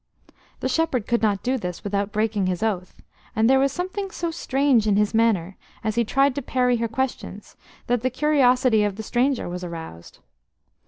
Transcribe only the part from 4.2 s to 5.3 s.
strange in his